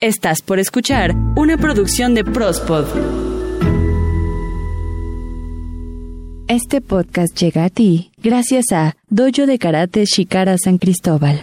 [0.00, 2.86] Estás por escuchar una producción de Prospod.
[6.46, 11.42] Este podcast llega a ti gracias a Dojo de Karate Shikara San Cristóbal.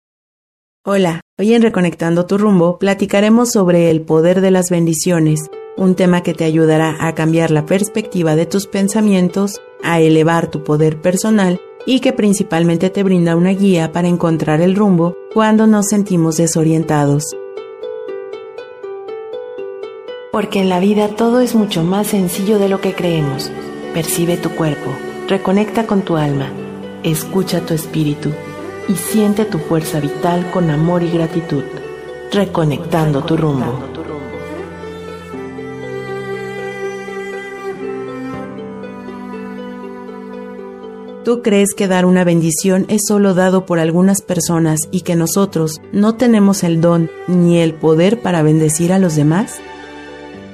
[0.83, 6.23] Hola, hoy en Reconectando tu rumbo platicaremos sobre el poder de las bendiciones, un tema
[6.23, 11.61] que te ayudará a cambiar la perspectiva de tus pensamientos, a elevar tu poder personal
[11.85, 17.25] y que principalmente te brinda una guía para encontrar el rumbo cuando nos sentimos desorientados.
[20.31, 23.51] Porque en la vida todo es mucho más sencillo de lo que creemos.
[23.93, 24.89] Percibe tu cuerpo,
[25.27, 26.51] reconecta con tu alma,
[27.03, 28.31] escucha tu espíritu
[28.91, 31.63] y siente tu fuerza vital con amor y gratitud,
[32.31, 33.79] reconectando tu rumbo.
[41.23, 45.79] ¿Tú crees que dar una bendición es solo dado por algunas personas y que nosotros
[45.93, 49.61] no tenemos el don ni el poder para bendecir a los demás?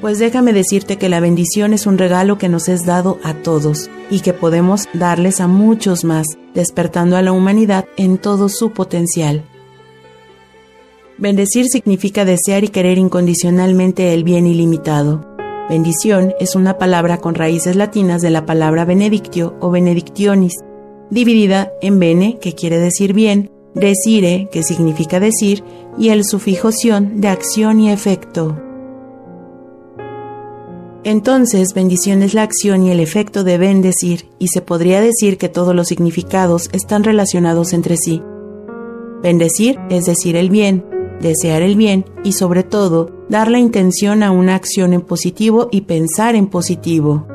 [0.02, 3.90] Pues déjame decirte que la bendición es un regalo que nos es dado a todos
[4.12, 9.44] y que podemos darles a muchos más, despertando a la humanidad en todo su potencial.
[11.18, 15.26] Bendecir significa desear y querer incondicionalmente el bien ilimitado.
[15.68, 20.54] Bendición es una palabra con raíces latinas de la palabra benedictio o benedictionis,
[21.10, 25.64] dividida en bene, que quiere decir bien, decire, que significa decir,
[25.98, 28.67] y el sufijo de acción y efecto.
[31.08, 35.48] Entonces, bendición es la acción y el efecto de bendecir, y se podría decir que
[35.48, 38.22] todos los significados están relacionados entre sí.
[39.24, 40.86] Bendecir es decir el bien,
[41.22, 45.84] desear el bien y sobre todo dar la intención a una acción en positivo y
[45.84, 47.26] pensar en positivo.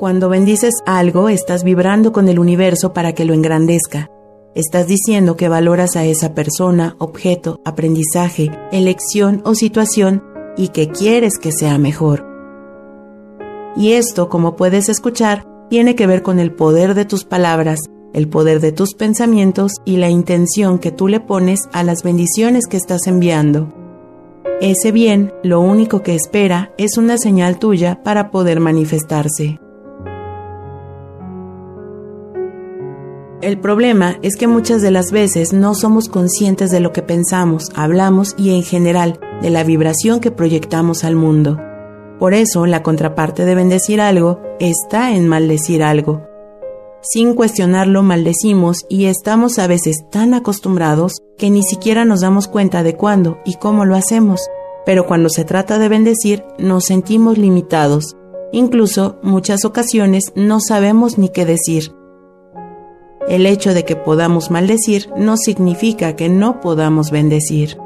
[0.00, 4.10] Cuando bendices algo, estás vibrando con el universo para que lo engrandezca.
[4.56, 11.38] Estás diciendo que valoras a esa persona, objeto, aprendizaje, elección o situación y que quieres
[11.38, 12.26] que sea mejor.
[13.76, 17.80] Y esto, como puedes escuchar, tiene que ver con el poder de tus palabras,
[18.14, 22.66] el poder de tus pensamientos y la intención que tú le pones a las bendiciones
[22.66, 23.72] que estás enviando.
[24.60, 29.60] Ese bien, lo único que espera es una señal tuya para poder manifestarse.
[33.42, 37.68] El problema es que muchas de las veces no somos conscientes de lo que pensamos,
[37.74, 41.58] hablamos y en general de la vibración que proyectamos al mundo.
[42.18, 46.22] Por eso la contraparte de bendecir algo está en maldecir algo.
[47.02, 52.82] Sin cuestionarlo maldecimos y estamos a veces tan acostumbrados que ni siquiera nos damos cuenta
[52.82, 54.40] de cuándo y cómo lo hacemos.
[54.84, 58.16] Pero cuando se trata de bendecir nos sentimos limitados.
[58.50, 61.92] Incluso muchas ocasiones no sabemos ni qué decir.
[63.28, 67.76] El hecho de que podamos maldecir no significa que no podamos bendecir.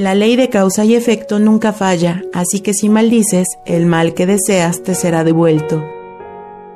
[0.00, 4.24] La ley de causa y efecto nunca falla, así que si maldices, el mal que
[4.24, 5.84] deseas te será devuelto.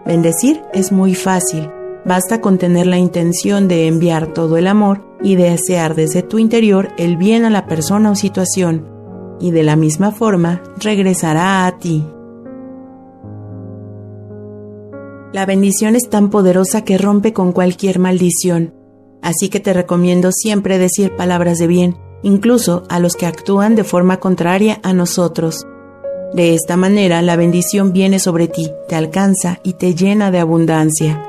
[0.05, 1.71] Bendecir es muy fácil,
[2.05, 6.91] basta con tener la intención de enviar todo el amor y desear desde tu interior
[6.99, 8.87] el bien a la persona o situación,
[9.41, 12.07] y de la misma forma regresará a ti.
[15.33, 18.75] La bendición es tan poderosa que rompe con cualquier maldición,
[19.23, 23.85] así que te recomiendo siempre decir palabras de bien, incluso a los que actúan de
[23.85, 25.65] forma contraria a nosotros.
[26.33, 31.23] De esta manera la bendición viene sobre ti, te alcanza y te llena de abundancia.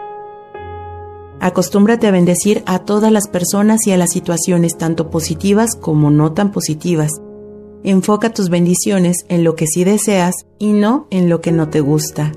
[1.39, 6.31] Acostúmbrate a bendecir a todas las personas y a las situaciones tanto positivas como no
[6.31, 7.11] tan positivas.
[7.83, 11.81] Enfoca tus bendiciones en lo que sí deseas y no en lo que no te
[11.81, 12.31] gusta.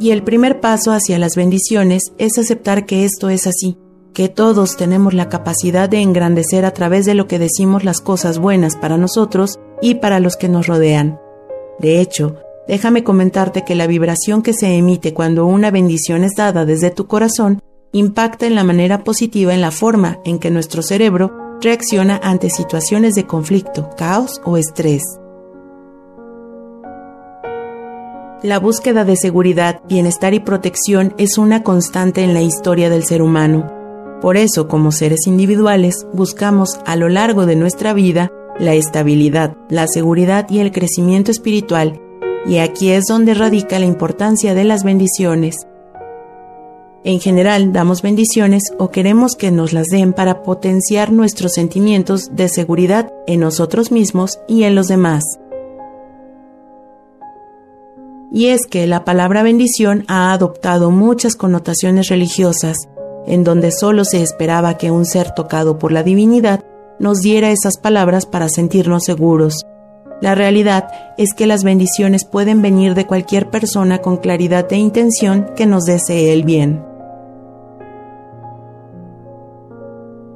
[0.00, 3.76] Y el primer paso hacia las bendiciones es aceptar que esto es así,
[4.14, 8.38] que todos tenemos la capacidad de engrandecer a través de lo que decimos las cosas
[8.38, 11.20] buenas para nosotros y para los que nos rodean.
[11.80, 12.36] De hecho,
[12.68, 17.06] déjame comentarte que la vibración que se emite cuando una bendición es dada desde tu
[17.06, 17.60] corazón
[17.92, 23.14] impacta en la manera positiva en la forma en que nuestro cerebro reacciona ante situaciones
[23.14, 25.02] de conflicto, caos o estrés.
[28.42, 33.20] La búsqueda de seguridad, bienestar y protección es una constante en la historia del ser
[33.20, 33.68] humano.
[34.20, 38.30] Por eso, como seres individuales, buscamos a lo largo de nuestra vida
[38.60, 42.00] la estabilidad, la seguridad y el crecimiento espiritual,
[42.46, 45.56] y aquí es donde radica la importancia de las bendiciones.
[47.02, 52.48] En general, damos bendiciones o queremos que nos las den para potenciar nuestros sentimientos de
[52.48, 55.24] seguridad en nosotros mismos y en los demás.
[58.30, 62.76] Y es que la palabra bendición ha adoptado muchas connotaciones religiosas,
[63.26, 66.64] en donde solo se esperaba que un ser tocado por la divinidad
[66.98, 69.64] nos diera esas palabras para sentirnos seguros.
[70.20, 75.50] La realidad es que las bendiciones pueden venir de cualquier persona con claridad de intención
[75.56, 76.84] que nos desee el bien.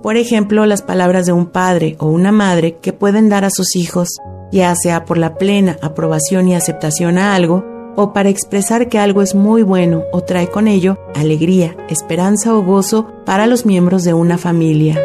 [0.03, 3.77] Por ejemplo, las palabras de un padre o una madre que pueden dar a sus
[3.77, 4.09] hijos,
[4.51, 7.65] ya sea por la plena aprobación y aceptación a algo,
[7.97, 12.63] o para expresar que algo es muy bueno o trae con ello alegría, esperanza o
[12.63, 15.01] gozo para los miembros de una familia.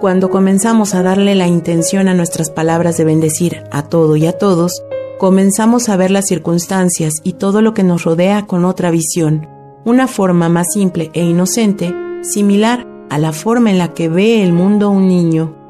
[0.00, 4.36] Cuando comenzamos a darle la intención a nuestras palabras de bendecir a todo y a
[4.36, 4.82] todos,
[5.20, 9.46] comenzamos a ver las circunstancias y todo lo que nos rodea con otra visión,
[9.84, 14.52] una forma más simple e inocente, similar a la forma en la que ve el
[14.52, 15.61] mundo un niño.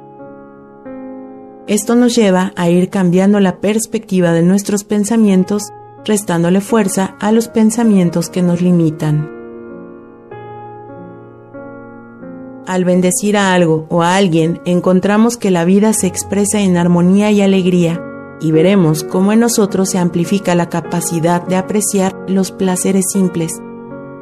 [1.69, 5.63] Esto nos lleva a ir cambiando la perspectiva de nuestros pensamientos,
[6.05, 9.31] restándole fuerza a los pensamientos que nos limitan.
[12.67, 17.31] Al bendecir a algo o a alguien, encontramos que la vida se expresa en armonía
[17.31, 18.03] y alegría,
[18.41, 23.53] y veremos cómo en nosotros se amplifica la capacidad de apreciar los placeres simples,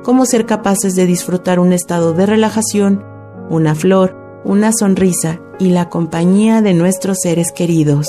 [0.03, 3.03] cómo ser capaces de disfrutar un estado de relajación,
[3.49, 4.15] una flor,
[4.45, 8.07] una sonrisa y la compañía de nuestros seres queridos.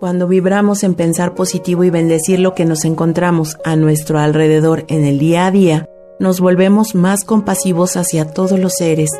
[0.00, 5.04] Cuando vibramos en pensar positivo y bendecir lo que nos encontramos a nuestro alrededor en
[5.04, 5.88] el día a día,
[6.18, 9.10] nos volvemos más compasivos hacia todos los seres,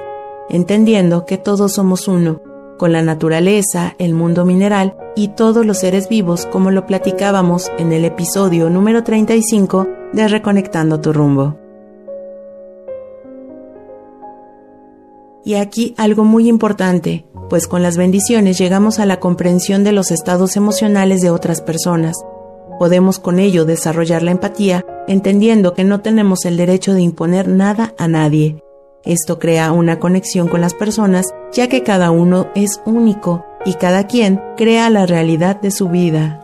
[0.48, 2.40] entendiendo que todos somos uno,
[2.78, 7.92] con la naturaleza, el mundo mineral y todos los seres vivos como lo platicábamos en
[7.92, 11.59] el episodio número 35 de Reconectando tu rumbo.
[15.44, 20.10] Y aquí algo muy importante, pues con las bendiciones llegamos a la comprensión de los
[20.10, 22.16] estados emocionales de otras personas.
[22.78, 27.94] Podemos con ello desarrollar la empatía, entendiendo que no tenemos el derecho de imponer nada
[27.98, 28.62] a nadie.
[29.04, 34.06] Esto crea una conexión con las personas, ya que cada uno es único y cada
[34.06, 36.39] quien crea la realidad de su vida.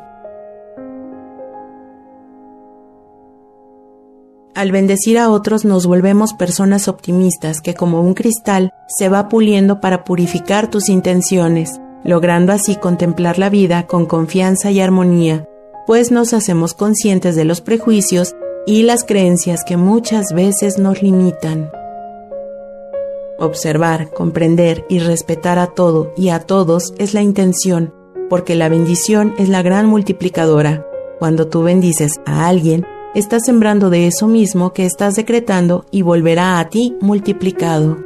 [4.56, 9.82] Al bendecir a otros nos volvemos personas optimistas que como un cristal se va puliendo
[9.82, 15.44] para purificar tus intenciones, logrando así contemplar la vida con confianza y armonía,
[15.86, 18.34] pues nos hacemos conscientes de los prejuicios
[18.66, 21.70] y las creencias que muchas veces nos limitan.
[23.38, 27.92] Observar, comprender y respetar a todo y a todos es la intención,
[28.30, 30.86] porque la bendición es la gran multiplicadora.
[31.18, 36.58] Cuando tú bendices a alguien, estás sembrando de eso mismo que estás decretando y volverá
[36.58, 37.96] a ti multiplicado.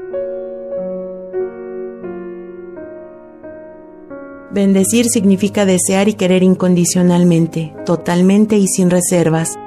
[4.52, 9.58] Bendecir significa desear y querer incondicionalmente, totalmente y sin reservas.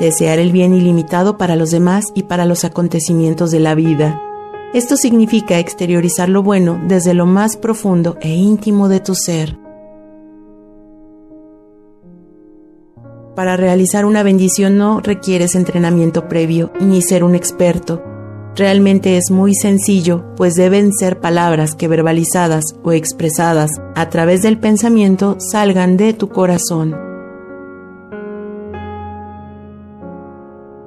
[0.00, 4.20] Desear el bien ilimitado para los demás y para los acontecimientos de la vida.
[4.72, 9.63] Esto significa exteriorizar lo bueno desde lo más profundo e íntimo de tu ser.
[13.34, 18.00] Para realizar una bendición no requieres entrenamiento previo ni ser un experto.
[18.54, 24.58] Realmente es muy sencillo, pues deben ser palabras que verbalizadas o expresadas a través del
[24.58, 26.96] pensamiento salgan de tu corazón.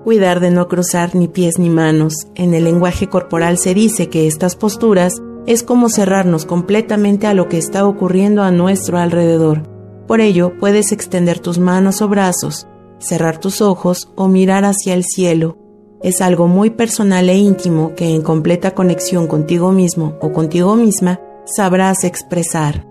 [0.06, 2.14] Cuidar de no cruzar ni pies ni manos.
[2.36, 7.50] En el lenguaje corporal se dice que estas posturas es como cerrarnos completamente a lo
[7.50, 9.77] que está ocurriendo a nuestro alrededor
[10.08, 12.68] por ello, puedes extender tus manos o brazos,
[13.00, 15.58] cerrar tus ojos o mirar hacia el cielo.
[16.02, 21.20] Es algo muy personal e íntimo que en completa conexión contigo mismo o contigo misma
[21.46, 22.86] sabrás expresar.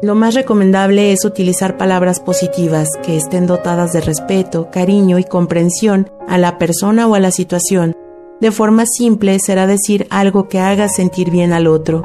[0.00, 6.08] Lo más recomendable es utilizar palabras positivas que estén dotadas de respeto, cariño y comprensión
[6.28, 7.96] a la persona o a la situación
[8.40, 12.02] de forma simple será decir algo que haga sentir bien al otro.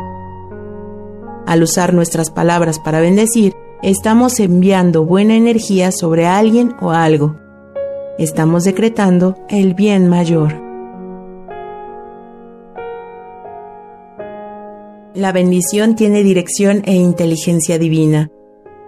[1.45, 7.35] Al usar nuestras palabras para bendecir, estamos enviando buena energía sobre alguien o algo.
[8.17, 10.61] Estamos decretando el bien mayor.
[15.13, 18.31] La bendición tiene dirección e inteligencia divina.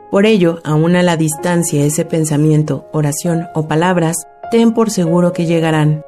[0.09, 4.15] Por ello, aun a la distancia ese pensamiento, oración o palabras,
[4.49, 6.03] ten por seguro que llegarán.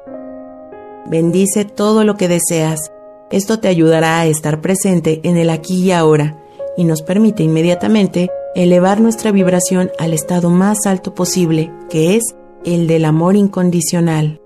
[1.10, 2.92] Bendice todo lo que deseas.
[3.30, 6.44] Esto te ayudará a estar presente en el aquí y ahora
[6.76, 12.34] y nos permite inmediatamente elevar nuestra vibración al estado más alto posible, que es
[12.64, 14.40] el del amor incondicional.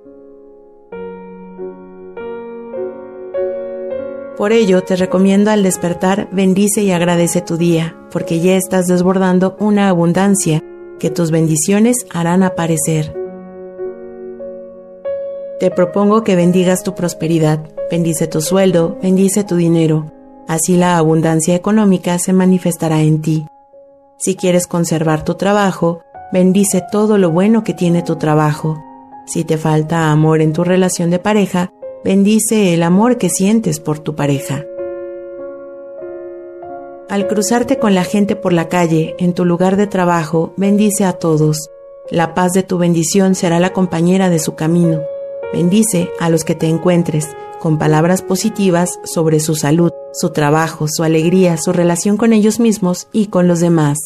[4.37, 9.57] Por ello, te recomiendo al despertar, bendice y agradece tu día, porque ya estás desbordando
[9.59, 10.62] una abundancia
[10.99, 13.22] que tus bendiciones harán aparecer.
[15.62, 20.11] Te propongo que bendigas tu prosperidad, bendice tu sueldo, bendice tu dinero,
[20.49, 23.47] así la abundancia económica se manifestará en ti.
[24.19, 26.00] Si quieres conservar tu trabajo,
[26.33, 28.83] bendice todo lo bueno que tiene tu trabajo.
[29.25, 31.71] Si te falta amor en tu relación de pareja,
[32.02, 34.64] bendice el amor que sientes por tu pareja.
[37.09, 41.12] Al cruzarte con la gente por la calle, en tu lugar de trabajo, bendice a
[41.12, 41.71] todos.
[42.11, 45.02] La paz de tu bendición será la compañera de su camino.
[45.52, 47.28] Bendice a los que te encuentres,
[47.61, 53.09] con palabras positivas sobre su salud, su trabajo, su alegría, su relación con ellos mismos
[53.12, 53.99] y con los demás.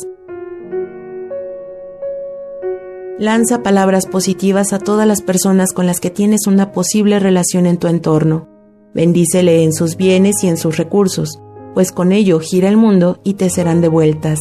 [3.19, 7.79] Lanza palabras positivas a todas las personas con las que tienes una posible relación en
[7.79, 8.49] tu entorno.
[8.93, 11.41] Bendícele en sus bienes y en sus recursos,
[11.75, 14.41] pues con ello gira el mundo y te serán devueltas.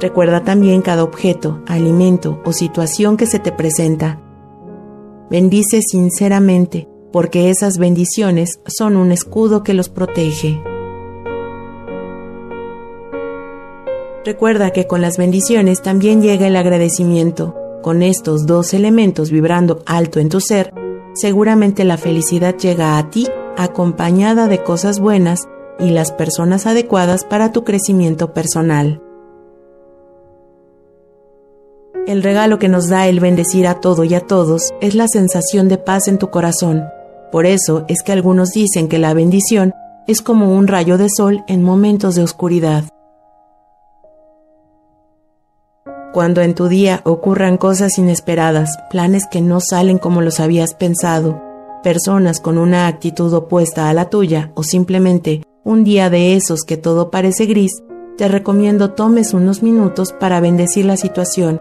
[0.00, 4.23] Recuerda también cada objeto, alimento o situación que se te presenta.
[5.30, 10.60] Bendice sinceramente, porque esas bendiciones son un escudo que los protege.
[14.24, 17.54] Recuerda que con las bendiciones también llega el agradecimiento.
[17.82, 20.72] Con estos dos elementos vibrando alto en tu ser,
[21.14, 25.46] seguramente la felicidad llega a ti acompañada de cosas buenas
[25.78, 29.03] y las personas adecuadas para tu crecimiento personal.
[32.06, 35.68] El regalo que nos da el bendecir a todo y a todos es la sensación
[35.68, 36.84] de paz en tu corazón.
[37.32, 39.72] Por eso es que algunos dicen que la bendición
[40.06, 42.84] es como un rayo de sol en momentos de oscuridad.
[46.12, 51.42] Cuando en tu día ocurran cosas inesperadas, planes que no salen como los habías pensado,
[51.82, 56.76] personas con una actitud opuesta a la tuya o simplemente un día de esos que
[56.76, 57.82] todo parece gris,
[58.18, 61.60] te recomiendo tomes unos minutos para bendecir la situación,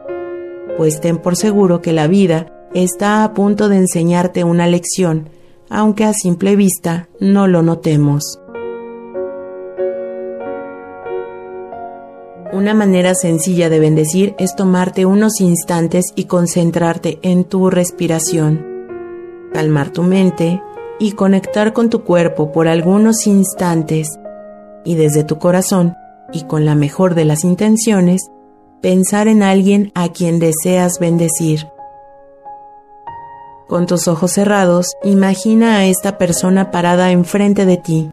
[0.78, 5.30] pues ten por seguro que la vida está a punto de enseñarte una lección,
[5.70, 8.40] aunque a simple vista no lo notemos.
[12.52, 18.64] Una manera sencilla de bendecir es tomarte unos instantes y concentrarte en tu respiración,
[19.54, 20.62] calmar tu mente
[21.00, 24.20] y conectar con tu cuerpo por algunos instantes
[24.86, 25.96] y desde tu corazón
[26.32, 28.22] y con la mejor de las intenciones,
[28.84, 31.68] pensar en alguien a quien deseas bendecir.
[33.68, 38.12] Con tus ojos cerrados, imagina a esta persona parada enfrente de ti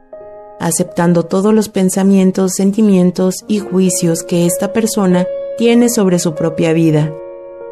[0.61, 5.27] aceptando todos los pensamientos, sentimientos y juicios que esta persona
[5.59, 7.13] tiene sobre su propia vida,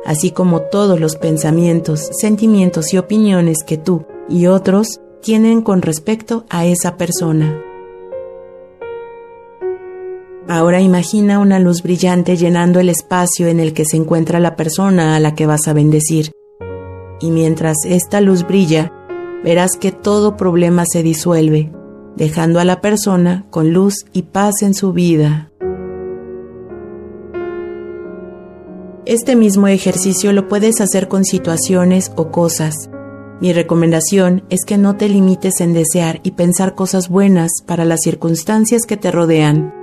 [0.05, 6.47] así como todos los pensamientos, sentimientos y opiniones que tú y otros tienen con respecto
[6.49, 7.62] a esa persona.
[10.50, 15.14] Ahora imagina una luz brillante llenando el espacio en el que se encuentra la persona
[15.14, 16.33] a la que vas a bendecir.
[17.21, 18.90] Y mientras esta luz brilla,
[19.45, 21.71] verás que todo problema se disuelve,
[22.17, 25.52] dejando a la persona con luz y paz en su vida.
[29.05, 32.88] Este mismo ejercicio lo puedes hacer con situaciones o cosas.
[33.43, 38.00] Mi recomendación es que no te limites en desear y pensar cosas buenas para las
[38.02, 39.77] circunstancias que te rodean.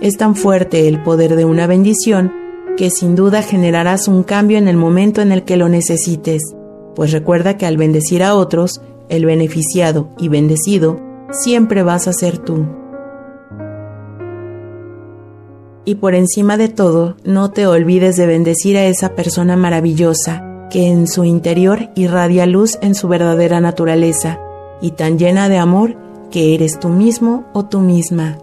[0.00, 2.32] Es tan fuerte el poder de una bendición
[2.78, 6.54] que sin duda generarás un cambio en el momento en el que lo necesites,
[6.94, 8.80] pues recuerda que al bendecir a otros,
[9.10, 10.98] el beneficiado y bendecido
[11.30, 12.66] siempre vas a ser tú.
[15.84, 20.86] Y por encima de todo, no te olvides de bendecir a esa persona maravillosa que
[20.86, 24.40] en su interior irradia luz en su verdadera naturaleza
[24.80, 25.96] y tan llena de amor
[26.30, 28.38] que eres tú mismo o tú misma.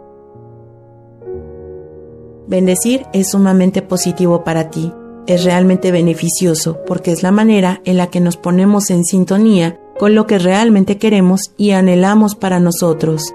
[2.47, 4.93] Bendecir es sumamente positivo para ti,
[5.27, 10.15] es realmente beneficioso porque es la manera en la que nos ponemos en sintonía con
[10.15, 13.33] lo que realmente queremos y anhelamos para nosotros.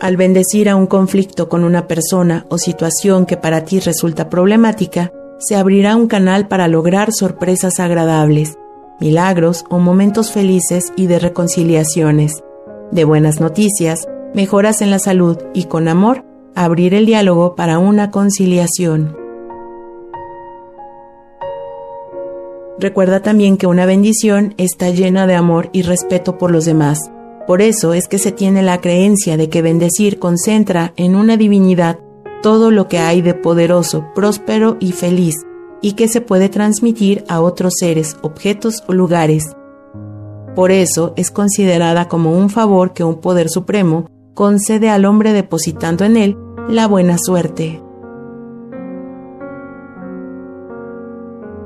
[0.00, 5.10] Al bendecir a un conflicto con una persona o situación que para ti resulta problemática,
[5.38, 8.56] se abrirá un canal para lograr sorpresas agradables.
[8.98, 12.42] milagros o momentos felices y de reconciliaciones,
[12.92, 14.06] de buenas noticias,
[14.36, 16.22] mejoras en la salud y con amor,
[16.54, 19.16] abrir el diálogo para una conciliación.
[22.78, 27.10] Recuerda también que una bendición está llena de amor y respeto por los demás.
[27.46, 31.98] Por eso es que se tiene la creencia de que bendecir concentra en una divinidad
[32.42, 35.36] todo lo que hay de poderoso, próspero y feliz,
[35.80, 39.56] y que se puede transmitir a otros seres, objetos o lugares.
[40.54, 46.04] Por eso es considerada como un favor que un poder supremo concede al hombre depositando
[46.04, 46.36] en él
[46.68, 47.82] la buena suerte.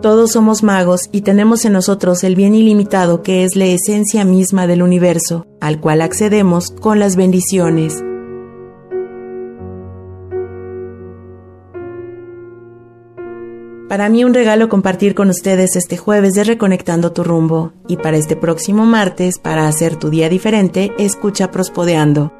[0.00, 4.66] Todos somos magos y tenemos en nosotros el bien ilimitado que es la esencia misma
[4.66, 8.02] del universo, al cual accedemos con las bendiciones.
[13.88, 18.16] Para mí un regalo compartir con ustedes este jueves de Reconectando tu rumbo y para
[18.16, 22.32] este próximo martes, para hacer tu día diferente, escucha Prospodeando.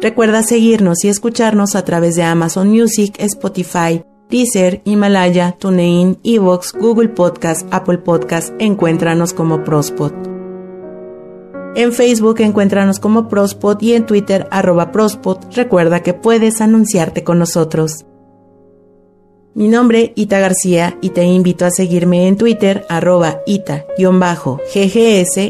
[0.00, 7.10] Recuerda seguirnos y escucharnos a través de Amazon Music, Spotify, Deezer, Himalaya, TuneIn, Evox, Google
[7.10, 10.14] Podcast, Apple Podcast, encuéntranos como Prospot.
[11.74, 15.54] En Facebook encuéntranos como Prospot y en Twitter arroba Prospot.
[15.54, 18.06] Recuerda que puedes anunciarte con nosotros.
[19.52, 23.96] Mi nombre Ita García y te invito a seguirme en Twitter arroba Ita-GGS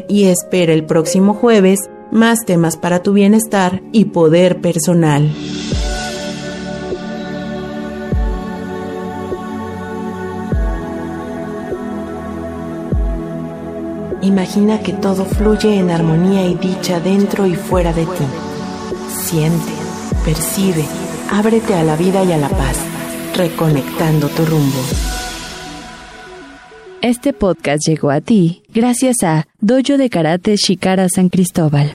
[0.09, 5.31] y espera el próximo jueves más temas para tu bienestar y poder personal.
[14.23, 18.25] Imagina que todo fluye en armonía y dicha dentro y fuera de ti.
[19.09, 19.73] Siente,
[20.25, 20.85] percibe,
[21.31, 22.77] ábrete a la vida y a la paz,
[23.35, 24.79] reconectando tu rumbo.
[27.01, 31.95] Este podcast llegó a ti gracias a Dojo de Karate Shikara San Cristóbal.